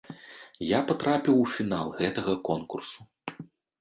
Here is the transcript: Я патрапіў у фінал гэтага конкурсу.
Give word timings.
Я 0.67 0.79
патрапіў 0.91 1.35
у 1.43 1.45
фінал 1.57 1.87
гэтага 1.99 2.33
конкурсу. 2.51 2.99